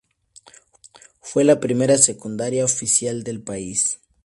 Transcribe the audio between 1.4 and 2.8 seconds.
la primera secundaria